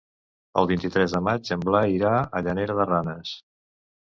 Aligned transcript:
El 0.61 0.69
vint-i-tres 0.71 1.13
de 1.17 1.21
maig 1.27 1.51
en 1.57 1.67
Blai 1.67 1.93
irà 1.99 2.15
a 2.41 2.45
Llanera 2.49 2.79
de 2.81 2.89
Ranes. 2.91 3.39